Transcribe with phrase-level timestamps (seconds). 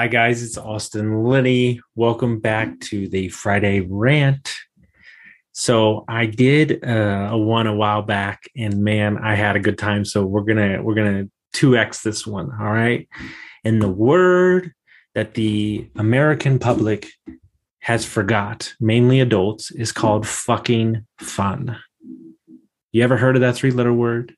[0.00, 1.78] Hi, guys, it's Austin Linney.
[1.94, 4.50] Welcome back to the Friday rant.
[5.52, 9.76] So I did uh, a one a while back, and man, I had a good
[9.76, 10.06] time.
[10.06, 12.50] So we're gonna we're gonna two x this one.
[12.50, 13.10] All right,
[13.62, 14.72] and the word
[15.14, 17.10] that the American public
[17.80, 21.76] has forgot, mainly adults, is called fucking fun.
[22.92, 24.34] You ever heard of that three letter word?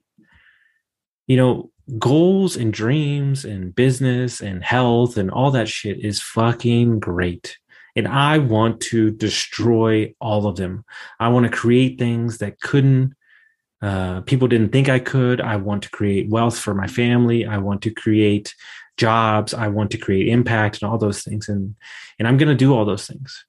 [1.28, 7.00] You know, goals and dreams and business and health and all that shit is fucking
[7.00, 7.58] great.
[7.94, 10.84] And I want to destroy all of them.
[11.20, 13.14] I want to create things that couldn't,
[13.83, 15.41] uh, people didn't think I could.
[15.41, 17.44] I want to create wealth for my family.
[17.44, 18.55] I want to create
[18.97, 19.53] jobs.
[19.53, 21.48] I want to create impact and all those things.
[21.48, 21.75] And,
[22.19, 23.44] and I'm going to do all those things.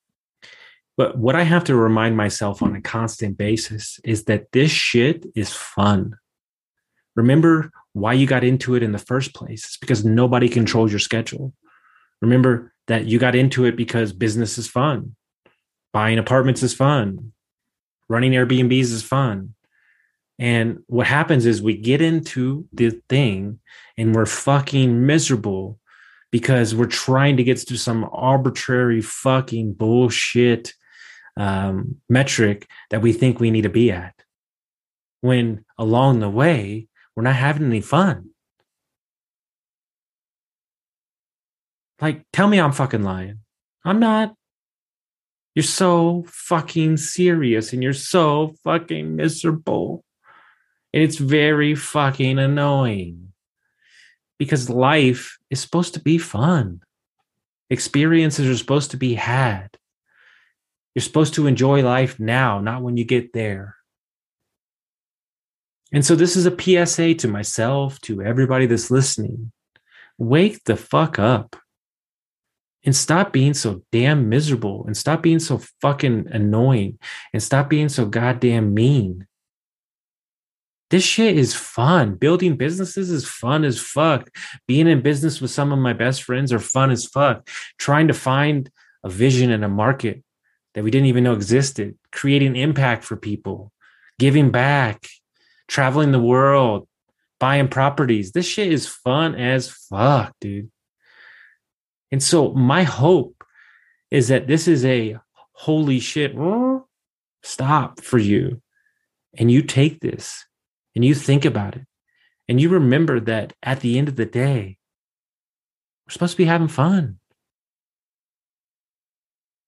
[0.97, 5.25] But what I have to remind myself on a constant basis is that this shit
[5.35, 6.17] is fun.
[7.15, 9.65] Remember why you got into it in the first place.
[9.65, 11.53] It's because nobody controls your schedule.
[12.21, 15.15] Remember that you got into it because business is fun,
[15.91, 17.33] buying apartments is fun,
[18.09, 19.53] running Airbnbs is fun.
[20.39, 23.59] And what happens is we get into the thing
[23.97, 25.79] and we're fucking miserable
[26.31, 30.73] because we're trying to get to some arbitrary fucking bullshit
[31.37, 34.15] um, metric that we think we need to be at.
[35.21, 38.29] When along the way, we're not having any fun.
[42.01, 43.39] Like, tell me I'm fucking lying.
[43.85, 44.33] I'm not.
[45.55, 50.03] You're so fucking serious and you're so fucking miserable.
[50.93, 53.33] And it's very fucking annoying
[54.39, 56.81] because life is supposed to be fun.
[57.69, 59.69] Experiences are supposed to be had.
[60.93, 63.77] You're supposed to enjoy life now, not when you get there.
[65.93, 69.51] And so this is a PSA to myself, to everybody that's listening.
[70.17, 71.55] Wake the fuck up
[72.83, 76.97] and stop being so damn miserable and stop being so fucking annoying
[77.31, 79.27] and stop being so goddamn mean.
[80.89, 82.15] This shit is fun.
[82.15, 84.29] Building businesses is fun as fuck.
[84.67, 87.47] Being in business with some of my best friends are fun as fuck.
[87.77, 88.69] Trying to find
[89.03, 90.23] a vision in a market
[90.73, 93.71] that we didn't even know existed, creating impact for people,
[94.19, 95.07] giving back,
[95.73, 96.87] traveling the world,
[97.39, 98.31] buying properties.
[98.31, 100.69] This shit is fun as fuck, dude.
[102.11, 103.43] And so my hope
[104.11, 105.17] is that this is a
[105.53, 106.35] holy shit
[107.41, 108.61] stop for you.
[109.35, 110.45] And you take this
[110.95, 111.87] and you think about it.
[112.47, 114.77] And you remember that at the end of the day,
[116.05, 117.17] we're supposed to be having fun.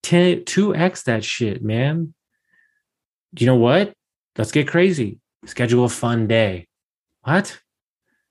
[0.03, 2.13] 10, 2x that shit, man.
[3.33, 3.93] Do you know what?
[4.37, 5.19] Let's get crazy.
[5.45, 6.67] Schedule a fun day.
[7.23, 7.59] What?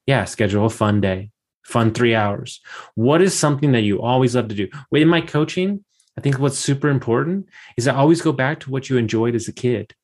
[0.06, 1.30] Yeah, schedule a fun day.
[1.64, 2.60] Fun three hours.
[2.94, 4.68] What is something that you always love to do?
[4.92, 5.84] In my coaching,
[6.18, 9.48] I think what's super important is I always go back to what you enjoyed as
[9.48, 9.94] a kid.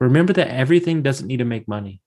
[0.00, 2.00] Remember that everything doesn't need to make money.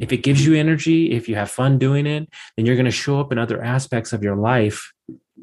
[0.00, 2.90] If it gives you energy, if you have fun doing it, then you're going to
[2.90, 4.92] show up in other aspects of your life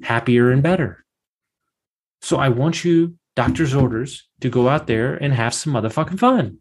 [0.04, 1.06] happier and better.
[2.22, 6.58] So I want you, doctor's orders, to go out there and have some motherfucking fun.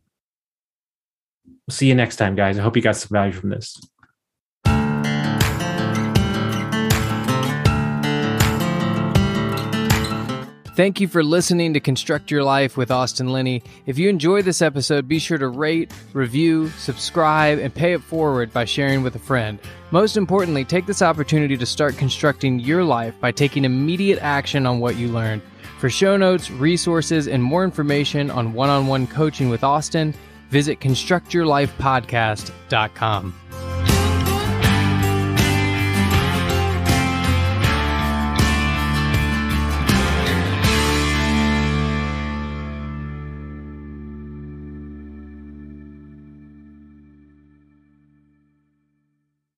[1.46, 2.58] We'll see you next time, guys.
[2.58, 3.78] I hope you got some value from this.
[10.76, 13.62] Thank you for listening to Construct Your Life with Austin Linney.
[13.86, 18.52] If you enjoyed this episode, be sure to rate, review, subscribe, and pay it forward
[18.52, 19.58] by sharing with a friend.
[19.90, 24.78] Most importantly, take this opportunity to start constructing your life by taking immediate action on
[24.78, 25.40] what you learned.
[25.78, 30.14] For show notes, resources, and more information on one on one coaching with Austin,
[30.50, 33.45] visit constructyourlifepodcast.com.